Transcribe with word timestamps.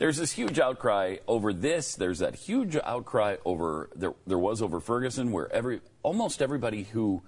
there's 0.00 0.16
this 0.16 0.32
huge 0.32 0.58
outcry 0.58 1.18
over 1.28 1.52
this. 1.52 1.94
There's 1.94 2.20
that 2.20 2.34
huge 2.34 2.74
outcry 2.74 3.36
over 3.44 3.90
there. 3.94 4.14
There 4.26 4.38
was 4.38 4.62
over 4.62 4.80
Ferguson, 4.80 5.30
where 5.30 5.52
every 5.52 5.82
almost 6.02 6.40
everybody 6.40 6.84
who 6.84 7.22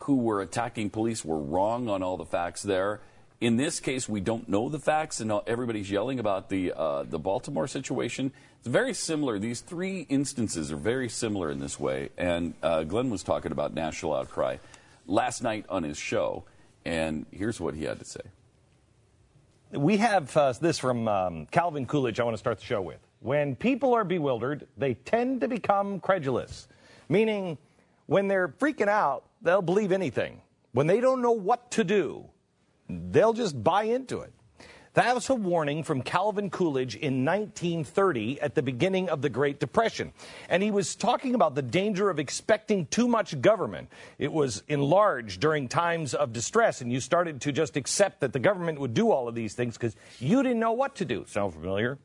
who 0.00 0.16
were 0.16 0.40
attacking 0.40 0.88
police 0.88 1.22
were 1.22 1.38
wrong 1.38 1.90
on 1.90 2.02
all 2.02 2.16
the 2.16 2.24
facts 2.24 2.62
there. 2.62 3.02
In 3.42 3.58
this 3.58 3.78
case, 3.78 4.08
we 4.08 4.20
don't 4.20 4.48
know 4.48 4.70
the 4.70 4.78
facts, 4.78 5.20
and 5.20 5.30
everybody's 5.46 5.90
yelling 5.90 6.18
about 6.18 6.48
the 6.48 6.72
uh, 6.72 7.02
the 7.02 7.18
Baltimore 7.18 7.68
situation. 7.68 8.32
It's 8.60 8.68
very 8.68 8.94
similar. 8.94 9.38
These 9.38 9.60
three 9.60 10.06
instances 10.08 10.72
are 10.72 10.76
very 10.76 11.10
similar 11.10 11.50
in 11.50 11.60
this 11.60 11.78
way. 11.78 12.08
And 12.16 12.54
uh, 12.62 12.84
Glenn 12.84 13.10
was 13.10 13.22
talking 13.22 13.52
about 13.52 13.74
national 13.74 14.14
outcry 14.14 14.56
last 15.06 15.42
night 15.42 15.66
on 15.68 15.82
his 15.82 15.98
show, 15.98 16.44
and 16.86 17.26
here's 17.32 17.60
what 17.60 17.74
he 17.74 17.84
had 17.84 17.98
to 17.98 18.06
say. 18.06 18.22
We 19.72 19.98
have 19.98 20.34
uh, 20.34 20.52
this 20.60 20.78
from 20.78 21.06
um, 21.08 21.46
Calvin 21.46 21.84
Coolidge. 21.84 22.20
I 22.20 22.24
want 22.24 22.34
to 22.34 22.38
start 22.38 22.58
the 22.58 22.64
show 22.64 22.80
with. 22.80 23.00
When 23.20 23.54
people 23.54 23.92
are 23.92 24.04
bewildered, 24.04 24.66
they 24.78 24.94
tend 24.94 25.42
to 25.42 25.48
become 25.48 26.00
credulous, 26.00 26.68
meaning 27.08 27.58
when 28.06 28.28
they're 28.28 28.48
freaking 28.48 28.88
out, 28.88 29.24
they'll 29.42 29.60
believe 29.60 29.92
anything. 29.92 30.40
When 30.72 30.86
they 30.86 31.00
don't 31.00 31.20
know 31.20 31.32
what 31.32 31.70
to 31.72 31.84
do, 31.84 32.24
they'll 32.88 33.34
just 33.34 33.62
buy 33.62 33.84
into 33.84 34.20
it. 34.20 34.32
That 34.94 35.14
was 35.14 35.28
a 35.28 35.34
warning 35.34 35.82
from 35.82 36.02
Calvin 36.02 36.50
Coolidge 36.50 36.96
in 36.96 37.24
1930 37.24 38.40
at 38.40 38.54
the 38.54 38.62
beginning 38.62 39.08
of 39.08 39.22
the 39.22 39.28
Great 39.28 39.60
Depression. 39.60 40.12
And 40.48 40.62
he 40.62 40.70
was 40.70 40.96
talking 40.96 41.34
about 41.34 41.54
the 41.54 41.62
danger 41.62 42.10
of 42.10 42.18
expecting 42.18 42.86
too 42.86 43.06
much 43.06 43.40
government. 43.40 43.90
It 44.18 44.32
was 44.32 44.62
enlarged 44.68 45.40
during 45.40 45.68
times 45.68 46.14
of 46.14 46.32
distress, 46.32 46.80
and 46.80 46.92
you 46.92 47.00
started 47.00 47.40
to 47.42 47.52
just 47.52 47.76
accept 47.76 48.20
that 48.20 48.32
the 48.32 48.38
government 48.38 48.80
would 48.80 48.94
do 48.94 49.10
all 49.10 49.28
of 49.28 49.34
these 49.34 49.54
things 49.54 49.74
because 49.74 49.94
you 50.18 50.42
didn't 50.42 50.60
know 50.60 50.72
what 50.72 50.96
to 50.96 51.04
do. 51.04 51.24
Sound 51.28 51.52
familiar? 51.52 51.98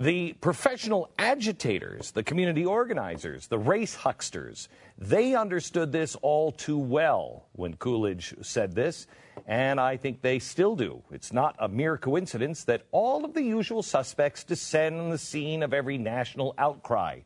The 0.00 0.34
professional 0.34 1.10
agitators, 1.18 2.12
the 2.12 2.22
community 2.22 2.64
organizers, 2.64 3.48
the 3.48 3.58
race 3.58 3.96
hucksters, 3.96 4.68
they 4.96 5.34
understood 5.34 5.90
this 5.90 6.14
all 6.22 6.52
too 6.52 6.78
well 6.78 7.48
when 7.54 7.74
Coolidge 7.74 8.32
said 8.40 8.76
this, 8.76 9.08
and 9.48 9.80
I 9.80 9.96
think 9.96 10.22
they 10.22 10.38
still 10.38 10.76
do. 10.76 11.02
It's 11.10 11.32
not 11.32 11.56
a 11.58 11.66
mere 11.66 11.96
coincidence 11.96 12.62
that 12.64 12.82
all 12.92 13.24
of 13.24 13.34
the 13.34 13.42
usual 13.42 13.82
suspects 13.82 14.44
descend 14.44 15.00
on 15.00 15.10
the 15.10 15.18
scene 15.18 15.64
of 15.64 15.74
every 15.74 15.98
national 15.98 16.54
outcry. 16.58 17.22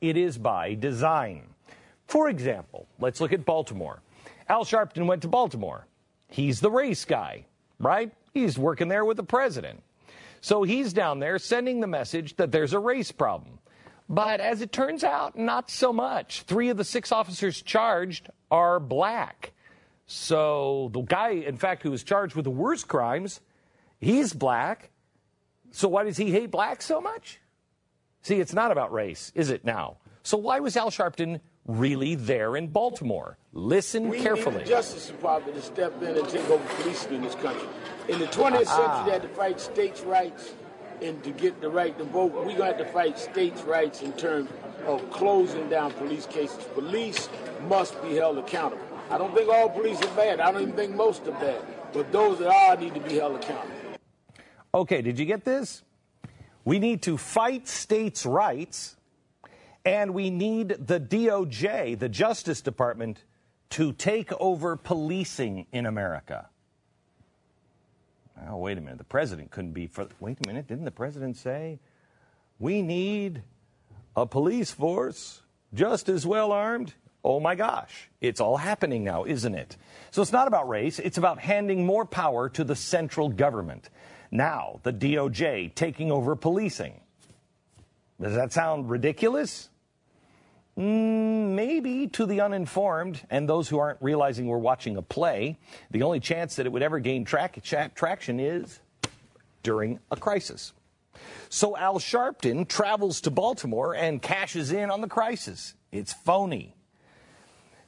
It 0.00 0.16
is 0.16 0.38
by 0.38 0.74
design. 0.74 1.48
For 2.06 2.28
example, 2.28 2.86
let's 3.00 3.20
look 3.20 3.32
at 3.32 3.44
Baltimore. 3.44 4.00
Al 4.48 4.64
Sharpton 4.64 5.06
went 5.06 5.22
to 5.22 5.28
Baltimore. 5.28 5.88
He's 6.28 6.60
the 6.60 6.70
race 6.70 7.04
guy, 7.04 7.46
right? 7.80 8.12
He's 8.32 8.56
working 8.56 8.86
there 8.86 9.04
with 9.04 9.16
the 9.16 9.24
president. 9.24 9.82
So 10.42 10.64
he's 10.64 10.92
down 10.92 11.20
there 11.20 11.38
sending 11.38 11.78
the 11.78 11.86
message 11.86 12.34
that 12.36 12.50
there's 12.50 12.72
a 12.72 12.78
race 12.80 13.12
problem. 13.12 13.60
But 14.08 14.40
as 14.40 14.60
it 14.60 14.72
turns 14.72 15.04
out, 15.04 15.38
not 15.38 15.70
so 15.70 15.92
much. 15.92 16.42
Three 16.42 16.68
of 16.68 16.76
the 16.76 16.84
six 16.84 17.12
officers 17.12 17.62
charged 17.62 18.28
are 18.50 18.80
black. 18.80 19.52
So 20.06 20.90
the 20.92 21.02
guy, 21.02 21.30
in 21.30 21.56
fact, 21.56 21.84
who 21.84 21.92
was 21.92 22.02
charged 22.02 22.34
with 22.34 22.44
the 22.44 22.50
worst 22.50 22.88
crimes, 22.88 23.40
he's 24.00 24.32
black. 24.32 24.90
So 25.70 25.86
why 25.88 26.02
does 26.02 26.16
he 26.16 26.32
hate 26.32 26.50
black 26.50 26.82
so 26.82 27.00
much? 27.00 27.40
See, 28.22 28.40
it's 28.40 28.52
not 28.52 28.72
about 28.72 28.92
race, 28.92 29.30
is 29.36 29.48
it 29.48 29.64
now? 29.64 29.98
So 30.24 30.36
why 30.36 30.58
was 30.58 30.76
Al 30.76 30.90
Sharpton 30.90 31.40
really 31.66 32.14
there 32.14 32.56
in 32.56 32.68
Baltimore? 32.68 33.36
Listen 33.52 34.08
we 34.08 34.20
carefully. 34.20 34.56
need 34.58 34.64
the 34.66 34.70
Justice 34.70 35.06
Department 35.08 35.56
to 35.56 35.62
step 35.62 36.00
in 36.02 36.16
and 36.16 36.28
take 36.28 36.48
over 36.50 36.64
policing 36.76 37.14
in 37.14 37.22
this 37.22 37.34
country. 37.36 37.68
In 38.08 38.18
the 38.18 38.26
20th 38.26 38.66
Ah. 38.68 38.76
century, 38.76 39.04
they 39.06 39.12
had 39.12 39.22
to 39.22 39.28
fight 39.36 39.60
states' 39.60 40.00
rights 40.02 40.54
and 41.00 41.22
to 41.24 41.30
get 41.30 41.60
the 41.60 41.68
right 41.68 41.96
to 41.98 42.04
vote. 42.04 42.32
We're 42.32 42.44
going 42.44 42.56
to 42.56 42.64
have 42.64 42.78
to 42.78 42.84
fight 42.86 43.18
states' 43.18 43.62
rights 43.62 44.02
in 44.02 44.12
terms 44.12 44.48
of 44.86 45.08
closing 45.10 45.68
down 45.68 45.92
police 45.92 46.26
cases. 46.26 46.64
Police 46.74 47.28
must 47.68 48.00
be 48.02 48.14
held 48.16 48.38
accountable. 48.38 48.82
I 49.10 49.18
don't 49.18 49.34
think 49.34 49.48
all 49.50 49.68
police 49.68 50.00
are 50.02 50.16
bad. 50.16 50.40
I 50.40 50.50
don't 50.50 50.62
even 50.62 50.74
think 50.74 50.94
most 50.94 51.26
are 51.26 51.32
bad. 51.32 51.60
But 51.92 52.10
those 52.10 52.38
that 52.38 52.48
are 52.48 52.76
need 52.76 52.94
to 52.94 53.00
be 53.00 53.16
held 53.18 53.36
accountable. 53.36 53.74
Okay, 54.74 55.02
did 55.02 55.18
you 55.18 55.26
get 55.26 55.44
this? 55.44 55.82
We 56.64 56.78
need 56.78 57.02
to 57.02 57.18
fight 57.18 57.68
states' 57.68 58.24
rights, 58.24 58.96
and 59.84 60.14
we 60.14 60.30
need 60.30 60.68
the 60.68 61.00
DOJ, 61.00 61.98
the 61.98 62.08
Justice 62.08 62.60
Department, 62.60 63.24
to 63.70 63.92
take 63.92 64.32
over 64.38 64.76
policing 64.76 65.66
in 65.72 65.86
America. 65.86 66.48
Oh, 68.48 68.58
wait 68.58 68.78
a 68.78 68.80
minute. 68.80 68.98
The 68.98 69.04
president 69.04 69.50
couldn't 69.50 69.72
be 69.72 69.86
for. 69.86 70.08
Wait 70.20 70.38
a 70.44 70.46
minute. 70.46 70.66
Didn't 70.66 70.84
the 70.84 70.90
president 70.90 71.36
say 71.36 71.78
we 72.58 72.82
need 72.82 73.42
a 74.16 74.26
police 74.26 74.70
force 74.70 75.42
just 75.72 76.08
as 76.08 76.26
well 76.26 76.52
armed? 76.52 76.94
Oh 77.24 77.38
my 77.38 77.54
gosh. 77.54 78.10
It's 78.20 78.40
all 78.40 78.56
happening 78.56 79.04
now, 79.04 79.24
isn't 79.24 79.54
it? 79.54 79.76
So 80.10 80.22
it's 80.22 80.32
not 80.32 80.48
about 80.48 80.68
race, 80.68 80.98
it's 80.98 81.18
about 81.18 81.38
handing 81.38 81.86
more 81.86 82.04
power 82.04 82.48
to 82.50 82.64
the 82.64 82.76
central 82.76 83.28
government. 83.28 83.90
Now, 84.30 84.80
the 84.82 84.92
DOJ 84.92 85.74
taking 85.74 86.10
over 86.10 86.34
policing. 86.34 87.01
Does 88.22 88.36
that 88.36 88.52
sound 88.52 88.88
ridiculous? 88.88 89.68
Mm, 90.78 91.50
maybe 91.54 92.06
to 92.06 92.24
the 92.24 92.40
uninformed 92.40 93.20
and 93.28 93.48
those 93.48 93.68
who 93.68 93.80
aren't 93.80 94.00
realizing 94.00 94.46
we're 94.46 94.58
watching 94.58 94.96
a 94.96 95.02
play. 95.02 95.58
The 95.90 96.02
only 96.02 96.20
chance 96.20 96.54
that 96.56 96.64
it 96.64 96.70
would 96.70 96.84
ever 96.84 97.00
gain 97.00 97.24
track, 97.24 97.60
tra- 97.64 97.90
traction 97.94 98.38
is 98.38 98.78
during 99.64 99.98
a 100.12 100.16
crisis. 100.16 100.72
So 101.48 101.76
Al 101.76 101.98
Sharpton 101.98 102.68
travels 102.68 103.20
to 103.22 103.30
Baltimore 103.30 103.94
and 103.96 104.22
cashes 104.22 104.70
in 104.70 104.92
on 104.92 105.00
the 105.00 105.08
crisis. 105.08 105.74
It's 105.90 106.12
phony. 106.12 106.76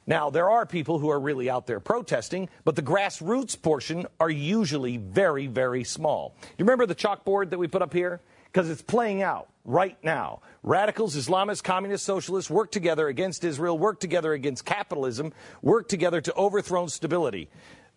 Now, 0.05 0.29
there 0.29 0.49
are 0.49 0.65
people 0.65 0.99
who 0.99 1.09
are 1.09 1.19
really 1.19 1.49
out 1.49 1.65
there 1.65 1.79
protesting, 1.79 2.49
but 2.65 2.75
the 2.75 2.83
grassroots 2.83 3.59
portion 3.59 4.05
are 4.19 4.29
usually 4.29 4.97
very, 4.97 5.47
very 5.47 5.85
small. 5.85 6.35
You 6.57 6.65
remember 6.65 6.85
the 6.85 6.93
chalkboard 6.93 7.51
that 7.51 7.57
we 7.57 7.67
put 7.67 7.81
up 7.81 7.93
here? 7.93 8.19
Because 8.51 8.69
it's 8.69 8.83
playing 8.83 9.23
out 9.23 9.47
right 9.65 9.97
now. 10.03 10.41
Radicals, 10.63 11.15
Islamists, 11.15 11.63
communists, 11.63 12.05
socialists 12.05 12.49
work 12.49 12.71
together 12.71 13.07
against 13.07 13.43
Israel, 13.43 13.77
work 13.77 13.99
together 13.99 14.33
against 14.33 14.63
capitalism, 14.63 15.33
work 15.61 15.89
together 15.89 16.21
to 16.21 16.33
overthrow 16.33 16.87
stability. 16.87 17.49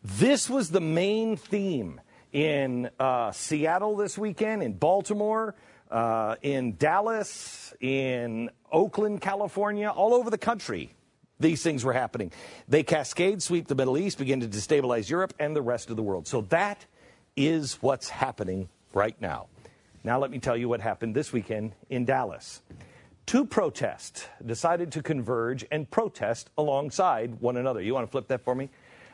This 0.02 0.48
was 0.48 0.70
the 0.70 0.80
main 0.80 1.36
theme 1.36 2.00
in 2.32 2.90
uh, 2.98 3.32
Seattle 3.32 3.96
this 3.96 4.16
weekend, 4.18 4.62
in 4.62 4.72
Baltimore, 4.72 5.54
uh, 5.90 6.36
in 6.42 6.76
Dallas, 6.76 7.72
in 7.80 8.50
Oakland, 8.70 9.20
California, 9.20 9.88
all 9.88 10.14
over 10.14 10.30
the 10.30 10.38
country. 10.38 10.94
These 11.40 11.62
things 11.62 11.84
were 11.84 11.92
happening. 11.92 12.32
They 12.68 12.82
cascade, 12.82 13.42
sweep 13.42 13.68
the 13.68 13.74
Middle 13.74 13.96
East, 13.96 14.18
begin 14.18 14.40
to 14.40 14.48
destabilize 14.48 15.08
Europe 15.08 15.34
and 15.38 15.54
the 15.54 15.62
rest 15.62 15.88
of 15.88 15.96
the 15.96 16.02
world. 16.02 16.26
So 16.26 16.42
that 16.42 16.84
is 17.36 17.74
what's 17.80 18.08
happening 18.08 18.68
right 18.92 19.18
now. 19.20 19.46
Now, 20.08 20.18
let 20.18 20.30
me 20.30 20.38
tell 20.38 20.56
you 20.56 20.70
what 20.70 20.80
happened 20.80 21.14
this 21.14 21.34
weekend 21.34 21.74
in 21.90 22.06
Dallas. 22.06 22.62
Two 23.26 23.44
protests 23.44 24.26
decided 24.46 24.90
to 24.92 25.02
converge 25.02 25.66
and 25.70 25.90
protest 25.90 26.48
alongside 26.56 27.42
one 27.42 27.58
another. 27.58 27.82
You 27.82 27.92
want 27.92 28.06
to 28.06 28.10
flip 28.10 28.26
that 28.28 28.42
for 28.42 28.54
me? 28.54 28.70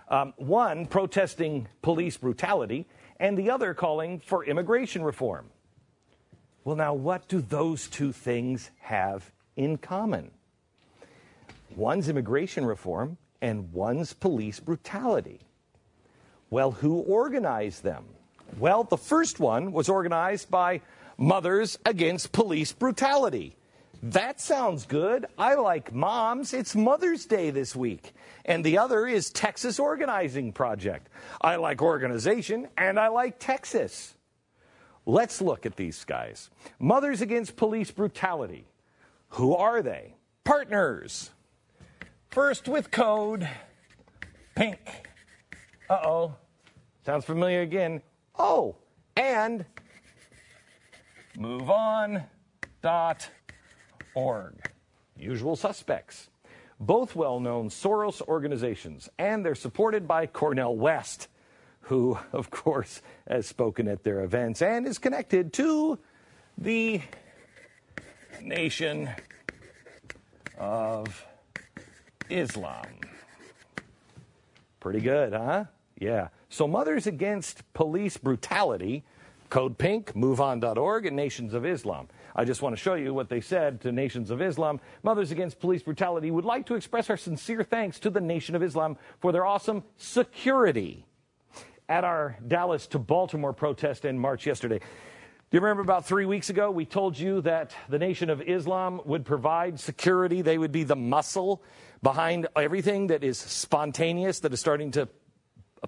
Um, 0.06 0.34
one 0.36 0.86
protesting 0.86 1.66
police 1.82 2.16
brutality, 2.16 2.86
and 3.18 3.36
the 3.36 3.50
other 3.50 3.74
calling 3.74 4.20
for 4.20 4.44
immigration 4.44 5.02
reform. 5.02 5.50
Well, 6.62 6.76
now, 6.76 6.94
what 6.94 7.26
do 7.26 7.40
those 7.40 7.88
two 7.88 8.12
things 8.12 8.70
have 8.78 9.32
in 9.56 9.78
common? 9.78 10.30
One's 11.74 12.08
immigration 12.08 12.64
reform, 12.64 13.18
and 13.42 13.72
one's 13.72 14.12
police 14.12 14.60
brutality. 14.60 15.40
Well, 16.50 16.70
who 16.70 17.00
organized 17.00 17.82
them? 17.82 18.04
Well, 18.58 18.84
the 18.84 18.96
first 18.96 19.40
one 19.40 19.72
was 19.72 19.88
organized 19.88 20.50
by 20.50 20.80
Mothers 21.18 21.78
Against 21.84 22.32
Police 22.32 22.72
Brutality. 22.72 23.56
That 24.02 24.40
sounds 24.40 24.84
good. 24.84 25.26
I 25.38 25.54
like 25.54 25.94
moms. 25.94 26.52
It's 26.52 26.74
Mother's 26.76 27.24
Day 27.24 27.50
this 27.50 27.74
week. 27.74 28.12
And 28.44 28.62
the 28.62 28.78
other 28.78 29.06
is 29.06 29.30
Texas 29.30 29.78
Organizing 29.78 30.52
Project. 30.52 31.08
I 31.40 31.56
like 31.56 31.80
organization 31.80 32.68
and 32.76 33.00
I 33.00 33.08
like 33.08 33.38
Texas. 33.38 34.14
Let's 35.06 35.40
look 35.40 35.64
at 35.64 35.76
these 35.76 36.04
guys. 36.04 36.50
Mothers 36.78 37.22
Against 37.22 37.56
Police 37.56 37.90
Brutality. 37.90 38.66
Who 39.30 39.54
are 39.56 39.82
they? 39.82 40.14
Partners. 40.44 41.30
First 42.28 42.68
with 42.68 42.90
code 42.90 43.48
pink. 44.54 44.78
Uh 45.88 46.00
oh. 46.04 46.34
Sounds 47.06 47.24
familiar 47.24 47.62
again. 47.62 48.02
Oh, 48.38 48.76
and 49.16 49.64
move 51.36 51.70
on 51.70 52.24
dot 52.82 53.28
org. 54.14 54.70
Usual 55.16 55.56
suspects. 55.56 56.28
Both 56.80 57.14
well 57.14 57.38
known 57.38 57.68
Soros 57.68 58.20
organizations, 58.22 59.08
and 59.18 59.44
they're 59.44 59.54
supported 59.54 60.08
by 60.08 60.26
Cornel 60.26 60.76
West, 60.76 61.28
who, 61.82 62.18
of 62.32 62.50
course, 62.50 63.00
has 63.28 63.46
spoken 63.46 63.88
at 63.88 64.02
their 64.02 64.22
events 64.22 64.60
and 64.60 64.86
is 64.86 64.98
connected 64.98 65.52
to 65.54 65.98
the 66.58 67.00
Nation 68.42 69.08
of 70.58 71.24
Islam. 72.28 72.86
Pretty 74.80 75.00
good, 75.00 75.32
huh? 75.32 75.64
Yeah. 75.98 76.28
So, 76.54 76.68
Mothers 76.68 77.08
Against 77.08 77.64
Police 77.72 78.16
Brutality, 78.16 79.02
Code 79.50 79.76
Pink, 79.76 80.12
MoveOn.org, 80.12 81.04
and 81.04 81.16
Nations 81.16 81.52
of 81.52 81.66
Islam. 81.66 82.06
I 82.36 82.44
just 82.44 82.62
want 82.62 82.76
to 82.76 82.80
show 82.80 82.94
you 82.94 83.12
what 83.12 83.28
they 83.28 83.40
said 83.40 83.80
to 83.80 83.90
Nations 83.90 84.30
of 84.30 84.40
Islam. 84.40 84.78
Mothers 85.02 85.32
Against 85.32 85.58
Police 85.58 85.82
Brutality 85.82 86.30
would 86.30 86.44
like 86.44 86.66
to 86.66 86.76
express 86.76 87.10
our 87.10 87.16
sincere 87.16 87.64
thanks 87.64 87.98
to 87.98 88.08
the 88.08 88.20
Nation 88.20 88.54
of 88.54 88.62
Islam 88.62 88.96
for 89.18 89.32
their 89.32 89.44
awesome 89.44 89.82
security 89.96 91.04
at 91.88 92.04
our 92.04 92.38
Dallas 92.46 92.86
to 92.86 93.00
Baltimore 93.00 93.52
protest 93.52 94.04
in 94.04 94.16
March 94.16 94.46
yesterday. 94.46 94.78
Do 94.78 94.84
you 95.50 95.60
remember 95.60 95.82
about 95.82 96.06
three 96.06 96.24
weeks 96.24 96.50
ago, 96.50 96.70
we 96.70 96.84
told 96.84 97.18
you 97.18 97.40
that 97.40 97.74
the 97.88 97.98
Nation 97.98 98.30
of 98.30 98.40
Islam 98.40 99.00
would 99.06 99.24
provide 99.24 99.80
security? 99.80 100.40
They 100.40 100.58
would 100.58 100.70
be 100.70 100.84
the 100.84 100.94
muscle 100.94 101.64
behind 102.00 102.46
everything 102.54 103.08
that 103.08 103.24
is 103.24 103.38
spontaneous, 103.38 104.38
that 104.38 104.52
is 104.52 104.60
starting 104.60 104.92
to 104.92 105.08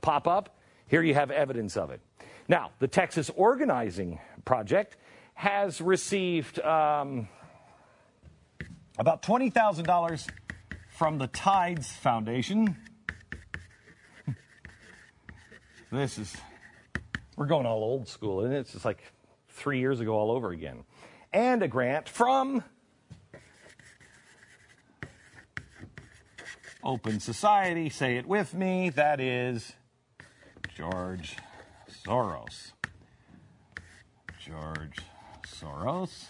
pop 0.02 0.26
up. 0.26 0.55
Here 0.88 1.02
you 1.02 1.14
have 1.14 1.32
evidence 1.32 1.76
of 1.76 1.90
it. 1.90 2.00
Now, 2.48 2.70
the 2.78 2.86
Texas 2.86 3.28
Organizing 3.34 4.20
Project 4.44 4.96
has 5.34 5.80
received 5.80 6.60
um, 6.60 7.28
about 8.96 9.22
$20,000 9.22 10.28
from 10.90 11.18
the 11.18 11.26
Tides 11.26 11.90
Foundation. 11.90 12.76
this 15.90 16.18
is, 16.18 16.36
we're 17.36 17.46
going 17.46 17.66
all 17.66 17.82
old 17.82 18.06
school, 18.06 18.44
and 18.44 18.54
it's 18.54 18.72
just 18.72 18.84
like 18.84 19.02
three 19.48 19.80
years 19.80 19.98
ago 19.98 20.12
all 20.12 20.30
over 20.30 20.50
again. 20.50 20.84
And 21.32 21.64
a 21.64 21.68
grant 21.68 22.08
from 22.08 22.62
Open 26.84 27.18
Society, 27.18 27.90
say 27.90 28.18
it 28.18 28.26
with 28.26 28.54
me, 28.54 28.90
that 28.90 29.20
is 29.20 29.72
George 30.76 31.37
Soros. 32.05 32.73
George 34.38 34.99
Soros. 35.46 36.26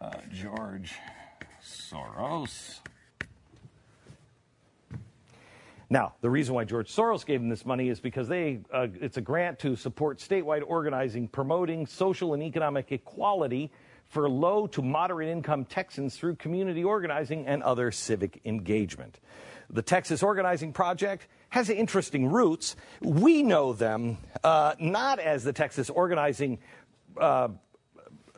Uh, 0.00 0.12
George 0.32 0.92
Soros. 1.60 2.78
Now, 5.92 6.14
the 6.20 6.30
reason 6.30 6.54
why 6.54 6.62
George 6.62 6.94
Soros 6.94 7.26
gave 7.26 7.40
them 7.40 7.48
this 7.48 7.66
money 7.66 7.88
is 7.88 7.98
because 7.98 8.28
they, 8.28 8.60
uh, 8.72 8.86
it's 9.00 9.16
a 9.16 9.20
grant 9.20 9.58
to 9.60 9.74
support 9.74 10.20
statewide 10.20 10.62
organizing 10.64 11.26
promoting 11.26 11.88
social 11.88 12.34
and 12.34 12.42
economic 12.42 12.92
equality 12.92 13.72
for 14.06 14.28
low 14.28 14.68
to 14.68 14.80
moderate 14.80 15.28
income 15.28 15.64
Texans 15.64 16.16
through 16.16 16.36
community 16.36 16.84
organizing 16.84 17.48
and 17.48 17.64
other 17.64 17.90
civic 17.90 18.40
engagement. 18.44 19.18
The 19.70 19.82
Texas 19.82 20.22
Organizing 20.22 20.72
Project 20.72 21.26
has 21.50 21.68
interesting 21.68 22.30
roots. 22.30 22.76
We 23.00 23.42
know 23.42 23.72
them 23.72 24.18
uh, 24.42 24.74
not 24.80 25.18
as 25.18 25.44
the 25.44 25.52
Texas 25.52 25.90
Organizing 25.90 26.58
uh, 27.16 27.48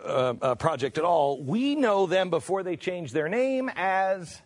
uh, 0.05 0.35
uh, 0.41 0.55
Project 0.57 0.99
at 0.99 1.05
all. 1.05 1.43
We 1.43 1.75
know 1.75 2.07
them 2.07 2.31
before 2.31 2.63
they 2.63 2.77
changed 2.77 3.15
their 3.15 3.29
name 3.29 3.71
as 3.77 4.41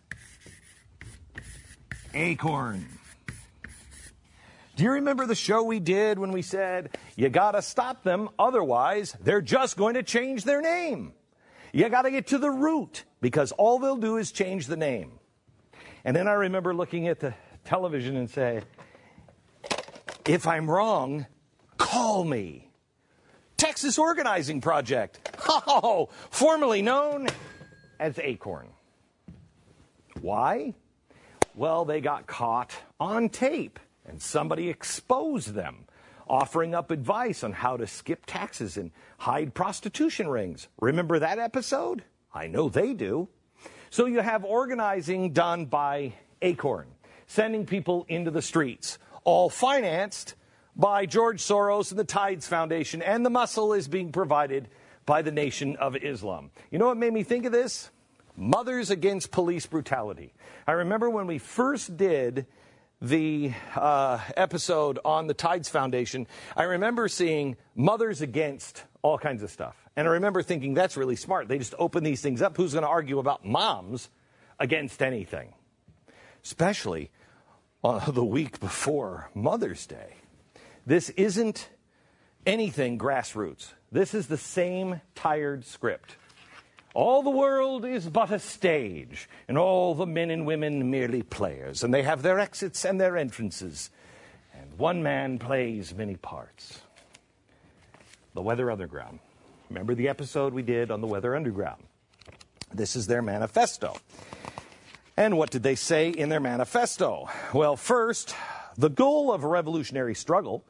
Acorn. 2.12 2.86
Do 4.76 4.84
you 4.84 4.90
remember 4.92 5.24
the 5.24 5.34
show 5.34 5.62
we 5.62 5.80
did 5.80 6.18
when 6.18 6.32
we 6.32 6.42
said, 6.42 6.98
you 7.16 7.30
got 7.30 7.52
to 7.52 7.62
stop 7.62 8.02
them, 8.02 8.28
otherwise, 8.38 9.16
they're 9.22 9.40
just 9.40 9.78
going 9.78 9.94
to 9.94 10.02
change 10.02 10.44
their 10.44 10.60
name? 10.60 11.12
You 11.72 11.88
got 11.88 12.02
to 12.02 12.10
get 12.10 12.26
to 12.28 12.38
the 12.38 12.50
root 12.50 13.04
because 13.22 13.52
all 13.52 13.78
they'll 13.78 13.96
do 13.96 14.18
is 14.18 14.32
change 14.32 14.66
the 14.66 14.76
name. 14.76 15.12
And 16.04 16.14
then 16.14 16.28
I 16.28 16.34
remember 16.34 16.74
looking 16.74 17.08
at 17.08 17.20
the 17.20 17.34
television 17.66 18.16
and 18.16 18.30
say, 18.30 18.62
if 20.26 20.46
I'm 20.46 20.70
wrong, 20.70 21.26
call 21.76 22.24
me. 22.24 22.70
Texas 23.56 23.98
Organizing 23.98 24.60
Project, 24.60 25.36
oh, 25.48 26.08
formerly 26.30 26.82
known 26.82 27.28
as 27.98 28.18
Acorn. 28.18 28.68
Why? 30.20 30.74
Well, 31.54 31.84
they 31.84 32.00
got 32.00 32.26
caught 32.26 32.74
on 33.00 33.28
tape 33.28 33.78
and 34.04 34.20
somebody 34.20 34.68
exposed 34.68 35.54
them, 35.54 35.86
offering 36.28 36.74
up 36.74 36.90
advice 36.90 37.42
on 37.42 37.52
how 37.52 37.76
to 37.76 37.86
skip 37.86 38.24
taxes 38.26 38.76
and 38.76 38.90
hide 39.18 39.54
prostitution 39.54 40.28
rings. 40.28 40.68
Remember 40.80 41.18
that 41.18 41.38
episode? 41.38 42.04
I 42.32 42.46
know 42.46 42.68
they 42.68 42.92
do. 42.92 43.28
So 43.90 44.06
you 44.06 44.20
have 44.20 44.44
organizing 44.44 45.32
done 45.32 45.66
by 45.66 46.12
Acorn, 46.42 46.88
sending 47.26 47.66
people 47.66 48.06
into 48.08 48.30
the 48.30 48.42
streets, 48.42 48.98
all 49.24 49.48
financed 49.48 50.34
by 50.74 51.06
George 51.06 51.42
Soros 51.42 51.90
and 51.90 51.98
the 51.98 52.04
Tides 52.04 52.46
Foundation, 52.46 53.02
and 53.02 53.24
the 53.24 53.30
muscle 53.30 53.72
is 53.72 53.88
being 53.88 54.12
provided 54.12 54.68
by 55.06 55.22
the 55.22 55.32
Nation 55.32 55.76
of 55.76 55.96
Islam. 55.96 56.50
You 56.70 56.78
know 56.78 56.86
what 56.86 56.96
made 56.96 57.12
me 57.12 57.22
think 57.22 57.44
of 57.46 57.52
this? 57.52 57.90
Mothers 58.36 58.90
Against 58.90 59.30
Police 59.30 59.66
Brutality. 59.66 60.34
I 60.66 60.72
remember 60.72 61.08
when 61.08 61.26
we 61.26 61.38
first 61.38 61.96
did 61.96 62.46
the 63.00 63.52
uh, 63.74 64.18
episode 64.36 64.98
on 65.04 65.26
the 65.26 65.34
Tides 65.34 65.68
Foundation, 65.68 66.26
I 66.56 66.64
remember 66.64 67.08
seeing 67.08 67.56
Mothers 67.74 68.20
Against 68.20 68.84
all 69.02 69.18
kinds 69.18 69.42
of 69.42 69.50
stuff. 69.50 69.76
And 69.96 70.06
I 70.06 70.12
remember 70.12 70.42
thinking, 70.42 70.74
that's 70.74 70.96
really 70.96 71.16
smart. 71.16 71.48
They 71.48 71.58
just 71.58 71.74
open 71.78 72.04
these 72.04 72.20
things 72.20 72.42
up. 72.42 72.56
Who's 72.56 72.72
going 72.72 72.82
to 72.82 72.88
argue 72.88 73.18
about 73.18 73.44
moms 73.44 74.10
against 74.58 75.02
anything? 75.02 75.54
Especially 76.46 77.10
uh, 77.82 78.08
the 78.08 78.24
week 78.24 78.60
before 78.60 79.30
Mother's 79.34 79.84
Day. 79.84 80.14
This 80.86 81.10
isn't 81.10 81.68
anything 82.46 83.00
grassroots. 83.00 83.72
This 83.90 84.14
is 84.14 84.28
the 84.28 84.36
same 84.36 85.00
tired 85.16 85.64
script. 85.64 86.14
All 86.94 87.24
the 87.24 87.30
world 87.30 87.84
is 87.84 88.08
but 88.08 88.30
a 88.30 88.38
stage, 88.38 89.28
and 89.48 89.58
all 89.58 89.96
the 89.96 90.06
men 90.06 90.30
and 90.30 90.46
women 90.46 90.88
merely 90.88 91.24
players, 91.24 91.82
and 91.82 91.92
they 91.92 92.04
have 92.04 92.22
their 92.22 92.38
exits 92.38 92.84
and 92.84 93.00
their 93.00 93.16
entrances, 93.16 93.90
and 94.54 94.78
one 94.78 95.02
man 95.02 95.40
plays 95.40 95.92
many 95.96 96.14
parts. 96.14 96.78
The 98.34 98.42
Weather 98.42 98.70
Underground. 98.70 99.18
Remember 99.68 99.96
the 99.96 100.08
episode 100.08 100.54
we 100.54 100.62
did 100.62 100.92
on 100.92 101.00
the 101.00 101.08
Weather 101.08 101.34
Underground? 101.34 101.82
This 102.72 102.94
is 102.94 103.08
their 103.08 103.20
manifesto. 103.20 103.96
And 105.16 105.38
what 105.38 105.50
did 105.50 105.62
they 105.62 105.74
say 105.74 106.10
in 106.10 106.28
their 106.28 106.40
manifesto? 106.40 107.28
Well, 107.54 107.76
first, 107.76 108.34
the 108.76 108.90
goal 108.90 109.32
of 109.32 109.44
a 109.44 109.48
revolutionary 109.48 110.14
struggle 110.14 110.64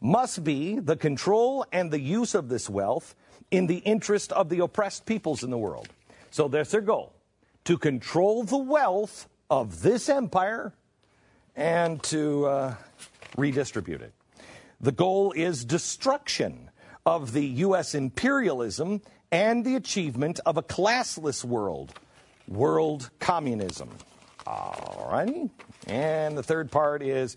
must 0.00 0.44
be 0.44 0.78
the 0.78 0.96
control 0.96 1.66
and 1.72 1.90
the 1.90 2.00
use 2.00 2.34
of 2.34 2.48
this 2.48 2.70
wealth 2.70 3.16
in 3.50 3.66
the 3.66 3.78
interest 3.78 4.32
of 4.32 4.48
the 4.48 4.60
oppressed 4.60 5.06
peoples 5.06 5.42
in 5.42 5.50
the 5.50 5.58
world. 5.58 5.88
So 6.30 6.48
that's 6.48 6.70
their 6.70 6.80
goal 6.80 7.12
to 7.64 7.76
control 7.76 8.44
the 8.44 8.56
wealth 8.56 9.28
of 9.50 9.82
this 9.82 10.08
empire 10.08 10.72
and 11.56 12.02
to 12.04 12.46
uh, 12.46 12.74
redistribute 13.36 14.00
it. 14.00 14.12
The 14.80 14.92
goal 14.92 15.32
is 15.32 15.64
destruction 15.64 16.70
of 17.04 17.32
the 17.32 17.44
U.S. 17.46 17.94
imperialism 17.94 19.02
and 19.32 19.64
the 19.64 19.74
achievement 19.74 20.40
of 20.46 20.56
a 20.56 20.62
classless 20.62 21.44
world, 21.44 21.92
world 22.48 23.10
communism. 23.18 23.90
All 24.46 25.08
righty. 25.10 25.50
And 25.86 26.36
the 26.36 26.42
third 26.42 26.70
part 26.70 27.02
is 27.02 27.36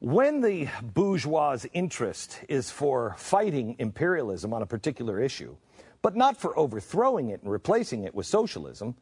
when 0.00 0.40
the 0.40 0.68
bourgeois' 0.82 1.66
interest 1.72 2.40
is 2.48 2.70
for 2.70 3.14
fighting 3.18 3.76
imperialism 3.78 4.54
on 4.54 4.62
a 4.62 4.66
particular 4.66 5.20
issue, 5.20 5.56
but 6.02 6.16
not 6.16 6.36
for 6.36 6.58
overthrowing 6.58 7.30
it 7.30 7.42
and 7.42 7.50
replacing 7.50 8.04
it 8.04 8.14
with 8.14 8.26
socialism, 8.26 8.94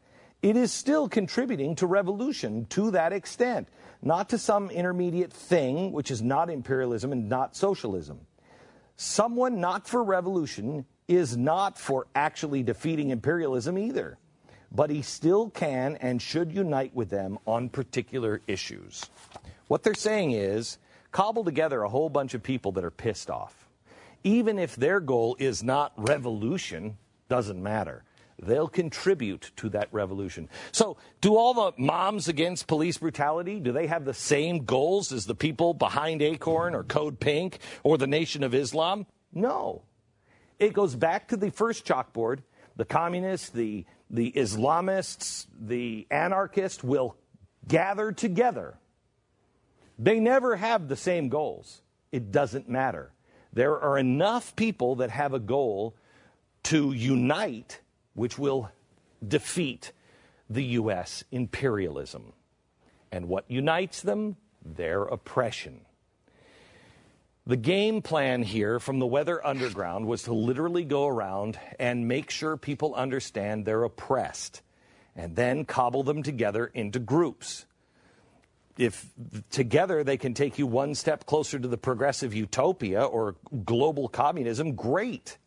it 0.43 0.57
is 0.57 0.73
still 0.73 1.09
contributing 1.09 1.75
to 1.77 1.87
revolution 1.87 2.67
to 2.67 2.91
that 2.91 3.13
extent, 3.13 3.69
not 4.03 4.29
to 4.31 4.39
some 4.39 4.71
intermediate 4.71 5.33
thing 5.33 5.93
which 5.93 6.11
is 6.11 6.23
not 6.23 6.51
imperialism 6.51 7.13
and 7.13 7.29
not 7.29 7.57
socialism. 7.57 8.21
Someone 8.97 9.61
not 9.61 9.87
for 9.87 10.03
revolution 10.03 10.87
is 11.09 11.37
not 11.37 11.79
for 11.79 12.07
actually 12.15 12.63
defeating 12.63 13.11
imperialism 13.11 13.79
either, 13.79 14.19
but 14.73 14.91
he 14.91 15.03
still 15.03 15.51
can 15.51 15.97
and 15.97 16.21
should 16.21 16.53
unite 16.53 16.95
with 16.95 17.11
them 17.11 17.39
on 17.47 17.69
particular 17.69 18.41
issues. 18.47 19.07
What 19.69 19.83
they're 19.83 19.95
saying 19.95 20.33
is 20.33 20.79
cobble 21.13 21.45
together 21.45 21.83
a 21.83 21.89
whole 21.89 22.09
bunch 22.09 22.35
of 22.35 22.43
people 22.43 22.73
that 22.73 22.85
are 22.85 22.91
pissed 22.91 23.31
off. 23.31 23.69
Even 24.23 24.59
if 24.59 24.77
their 24.77 25.01
goal 25.01 25.37
is 25.39 25.63
not 25.63 25.93
revolution, 25.97 26.97
doesn't 27.29 27.63
matter. 27.63 28.05
They'll 28.39 28.69
contribute 28.69 29.51
to 29.57 29.71
that 29.71 29.89
revolution. 29.93 30.49
So, 30.73 30.99
do 31.21 31.37
all 31.37 31.55
the 31.55 31.73
moms 31.79 32.29
against 32.29 32.67
police 32.67 32.99
brutality, 32.99 33.61
do 33.61 33.73
they 33.73 33.87
have 33.87 34.05
the 34.05 34.13
same 34.13 34.65
goals 34.65 35.11
as 35.11 35.25
the 35.25 35.35
people 35.35 35.73
behind 35.73 36.21
Acorn 36.21 36.75
or 36.75 36.85
Code 36.85 37.19
Pink 37.19 37.61
or 37.83 37.97
the 37.97 38.07
Nation 38.07 38.45
of 38.45 38.55
Islam? 38.55 39.07
No. 39.33 39.83
It 40.59 40.75
goes 40.75 40.95
back 40.95 41.29
to 41.29 41.37
the 41.37 41.51
first 41.51 41.87
chalkboard. 41.87 42.41
The 42.77 42.85
communists, 42.85 43.49
the, 43.49 43.87
the 44.11 44.33
Islamists, 44.33 45.47
the 45.59 46.07
anarchists 46.11 46.83
will 46.85 47.17
gather 47.67 48.13
together. 48.13 48.79
They 49.99 50.21
never 50.21 50.57
have 50.57 50.89
the 50.89 50.97
same 50.97 51.29
goals. 51.29 51.83
It 52.13 52.31
doesn't 52.31 52.69
matter. 52.69 53.13
There 53.53 53.79
are 53.81 53.99
enough 53.99 54.55
people 54.55 54.97
that 54.97 55.11
have 55.11 55.33
a 55.33 55.39
goal 55.39 55.97
to 56.65 56.93
unite, 56.93 57.81
which 58.15 58.39
will 58.39 58.71
defeat 59.27 59.93
the 60.49 60.65
U.S. 60.65 61.25
imperialism. 61.33 62.33
And 63.11 63.29
what 63.29 63.51
unites 63.51 64.03
them? 64.03 64.37
Their 64.65 65.03
oppression. 65.03 65.81
The 67.49 67.57
game 67.57 68.03
plan 68.03 68.43
here 68.43 68.81
from 68.81 68.99
the 68.99 69.07
Weather 69.07 69.45
Underground 69.47 70.07
was 70.07 70.25
to 70.25 70.33
literally 70.33 70.85
go 70.85 71.07
around 71.07 71.57
and 71.79 72.09
make 72.09 72.29
sure 72.29 72.57
people 72.57 72.93
understand 72.97 73.65
they're 73.65 73.85
oppressed 73.85 74.63
and 75.15 75.37
then 75.37 75.65
cobble 75.65 76.03
them 76.03 76.25
together 76.25 76.67
into 76.67 76.99
groups. 76.99 77.65
If 78.77 79.07
together 79.51 80.03
they 80.03 80.17
can 80.17 80.35
take 80.35 80.59
you 80.59 80.67
one 80.67 80.97
step 80.97 81.25
closer 81.25 81.57
to 81.57 81.69
the 81.69 81.79
progressive 81.79 82.35
utopia 82.35 83.05
or 83.05 83.37
global 83.65 84.09
communism, 84.09 84.75
great. 84.75 85.39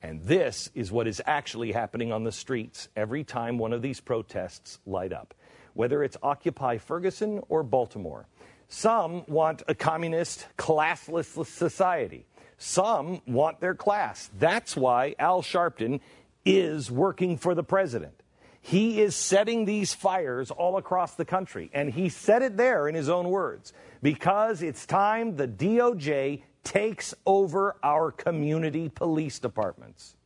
And 0.00 0.22
this 0.22 0.70
is 0.76 0.92
what 0.92 1.08
is 1.08 1.20
actually 1.26 1.72
happening 1.72 2.12
on 2.12 2.22
the 2.22 2.30
streets 2.30 2.88
every 2.94 3.24
time 3.24 3.58
one 3.58 3.72
of 3.72 3.82
these 3.82 4.00
protests 4.00 4.78
light 4.86 5.12
up, 5.12 5.34
whether 5.72 6.04
it's 6.04 6.16
Occupy 6.22 6.78
Ferguson 6.78 7.40
or 7.48 7.64
Baltimore. 7.64 8.28
Some 8.68 9.24
want 9.26 9.62
a 9.68 9.74
communist, 9.74 10.46
classless 10.56 11.46
society. 11.46 12.26
Some 12.58 13.20
want 13.26 13.60
their 13.60 13.74
class. 13.74 14.30
That's 14.38 14.76
why 14.76 15.14
Al 15.18 15.42
Sharpton 15.42 16.00
is 16.44 16.90
working 16.90 17.36
for 17.36 17.54
the 17.54 17.62
president. 17.62 18.14
He 18.60 19.02
is 19.02 19.14
setting 19.14 19.66
these 19.66 19.92
fires 19.92 20.50
all 20.50 20.78
across 20.78 21.14
the 21.14 21.24
country. 21.26 21.70
And 21.74 21.92
he 21.92 22.08
said 22.08 22.40
it 22.40 22.56
there 22.56 22.88
in 22.88 22.94
his 22.94 23.10
own 23.10 23.28
words 23.28 23.74
because 24.02 24.62
it's 24.62 24.86
time 24.86 25.36
the 25.36 25.46
DOJ 25.46 26.42
takes 26.62 27.14
over 27.26 27.76
our 27.82 28.10
community 28.10 28.88
police 28.88 29.38
departments. 29.38 30.16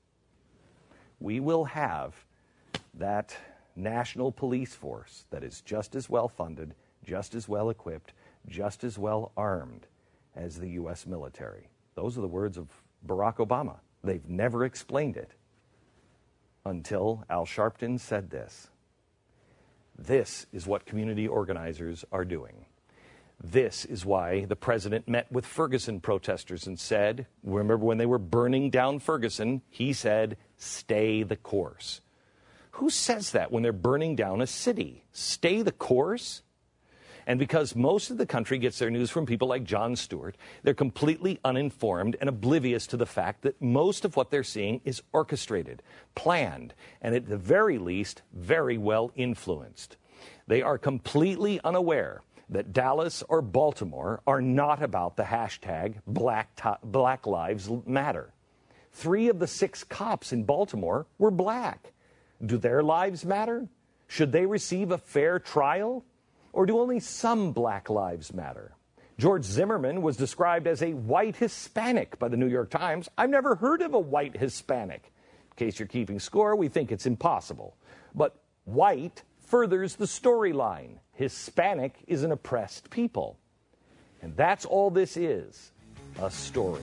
We 1.18 1.40
will 1.40 1.64
have 1.64 2.14
that 2.95 3.37
national 3.75 4.30
police 4.30 4.75
force 4.75 5.25
that 5.30 5.42
is 5.42 5.61
just 5.61 5.97
as 5.97 6.09
well 6.09 6.28
funded, 6.28 6.75
just 7.04 7.35
as 7.35 7.49
well 7.49 7.71
equipped, 7.71 8.12
just 8.49 8.85
as 8.85 8.99
well 8.99 9.33
armed 9.37 9.87
as 10.35 10.59
the 10.59 10.71
U.S. 10.71 11.07
military. 11.07 11.69
Those 11.95 12.17
are 12.17 12.23
the 12.23 12.28
words 12.28 12.57
of 12.57 12.69
Barack 13.07 13.37
Obama. 13.37 13.76
They've 14.05 14.28
never 14.28 14.64
explained 14.64 15.17
it 15.17 15.33
until 16.64 17.25
Al 17.28 17.47
Sharpton 17.47 17.99
said 17.99 18.31
this. 18.31 18.69
This 19.99 20.47
is 20.52 20.67
what 20.67 20.87
community 20.87 21.26
organizers 21.26 22.05
are 22.12 22.25
doing. 22.25 22.67
This 23.43 23.85
is 23.85 24.05
why 24.05 24.45
the 24.47 24.57
president 24.57 25.09
met 25.09 25.31
with 25.31 25.47
Ferguson 25.47 26.00
protesters 26.00 26.67
and 26.67 26.78
said, 26.78 27.26
remember 27.45 27.85
when 27.85 27.99
they 27.99 28.07
were 28.07 28.19
burning 28.19 28.71
down 28.71 28.99
Ferguson, 28.99 29.62
he 29.71 29.93
said, 29.93 30.37
stay 30.57 31.23
the 31.23 31.37
course. 31.37 32.00
Who 32.73 32.90
says 32.90 33.33
that 33.33 33.50
when 33.50 33.62
they're 33.62 33.73
burning 33.73 34.17
down 34.17 34.40
a 34.40 34.47
city? 34.47 35.05
Stay 35.12 35.62
the 35.62 35.73
course? 35.73 36.43
And 37.28 37.38
because 37.38 37.76
most 37.76 38.11
of 38.11 38.16
the 38.16 38.25
country 38.25 38.56
gets 38.56 38.78
their 38.78 38.90
news 38.90 39.11
from 39.11 39.26
people 39.26 39.49
like 39.49 39.62
Jon 39.62 39.97
Stewart, 39.97 40.35
they're 40.62 40.73
completely 40.73 41.38
uninformed 41.44 42.16
and 42.20 42.28
oblivious 42.28 42.87
to 42.87 42.97
the 42.97 43.04
fact 43.04 43.42
that 43.42 43.61
most 43.61 44.06
of 44.06 44.16
what 44.16 44.30
they're 44.30 44.42
seeing 44.42 44.80
is 44.87 45.02
orchestrated, 45.12 45.82
planned, 46.14 46.73
and 47.02 47.14
at 47.14 47.28
the 47.28 47.37
very 47.37 47.76
least, 47.76 48.23
very 48.32 48.78
well 48.78 49.12
influenced. 49.14 49.99
They 50.47 50.62
are 50.62 50.78
completely 50.78 51.61
unaware 51.62 52.23
that 52.49 52.73
Dallas 52.73 53.23
or 53.28 53.42
Baltimore 53.42 54.23
are 54.26 54.40
not 54.40 54.82
about 54.82 55.18
the 55.18 55.25
hashtag 55.25 55.97
Black, 56.06 56.58
Black 56.82 57.26
Lives 57.26 57.68
Matter. 57.87 58.32
Three 58.92 59.28
of 59.28 59.38
the 59.38 59.47
six 59.47 59.85
cops 59.85 60.32
in 60.32 60.44
Baltimore 60.44 61.06
were 61.18 61.30
black. 61.30 61.92
Do 62.44 62.56
their 62.56 62.82
lives 62.82 63.26
matter? 63.26 63.68
Should 64.06 64.32
they 64.32 64.47
receive 64.47 64.90
a 64.90 64.97
fair 64.97 65.38
trial? 65.38 66.06
Or 66.52 66.67
do 66.67 66.78
only 66.78 67.00
some 67.00 67.52
black 67.52 67.90
lives 67.90 68.33
matter? 68.33 68.75
George 69.19 69.45
Zimmerman 69.45 70.02
was 70.02 70.17
described 70.17 70.67
as 70.67 70.83
a 70.83 70.95
white 70.95 71.37
Hispanic 71.37 72.19
by 72.19 72.28
the 72.28 72.37
New 72.37 72.47
York 72.47 72.71
Times. 72.71 73.09
I've 73.19 73.31
never 73.31 73.57
heard 73.57 73.83
of 73.83 73.95
a 73.95 73.99
white 73.99 74.37
Hispanic. 74.37 75.12
In 75.50 75.57
case 75.57 75.78
you're 75.78 75.88
keeping 75.88 76.21
score, 76.21 76.55
we 76.55 76.69
think 76.69 76.93
it's 76.93 77.07
impossible. 77.07 77.76
But 78.14 78.37
white 78.64 79.23
furthers 79.40 79.97
the 79.97 80.05
storyline. 80.05 80.99
Hispanic 81.14 81.97
is 82.07 82.23
an 82.23 82.31
oppressed 82.31 82.90
people. 82.90 83.38
And 84.23 84.37
that's 84.37 84.64
all 84.64 84.90
this 84.90 85.17
is 85.17 85.73
a 86.21 86.31
story. 86.31 86.76